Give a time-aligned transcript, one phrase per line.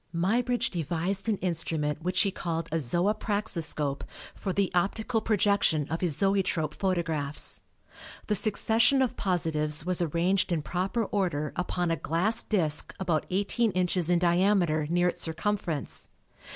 [0.15, 4.01] Muybridge devised an instrument which he called a Zoopraxiscope
[4.33, 7.61] for the optical projection of his zoetrope photographs.
[8.25, 13.73] The succession of positives was arranged in proper order upon a glass disk about 18
[13.73, 16.07] inches in diameter near its circumference.